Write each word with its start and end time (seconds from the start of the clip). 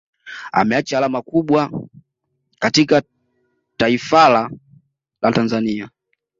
Ameacha 0.51 0.97
alama 0.97 1.21
kubwa 1.21 1.87
katika 2.59 3.03
Taifala 3.77 4.51
la 5.21 5.31
Tanzania 5.31 5.89